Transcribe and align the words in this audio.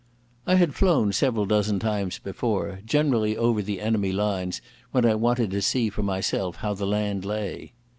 I 0.47 0.55
had 0.55 0.73
flown 0.73 1.13
several 1.13 1.45
dozen 1.45 1.77
times 1.77 2.17
before, 2.17 2.79
generally 2.83 3.37
over 3.37 3.61
the 3.61 3.79
enemy 3.79 4.11
lines 4.11 4.59
when 4.89 5.05
I 5.05 5.13
wanted 5.13 5.51
to 5.51 5.61
see 5.61 5.91
for 5.91 6.01
myself 6.01 6.55
how 6.55 6.73
the 6.73 6.87
land 6.87 7.23
lay. 7.23 7.73